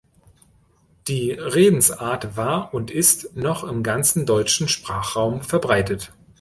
[1.07, 6.11] Die Redensart war und ist noch im ganzen deutschen Sprachraum verbreitet.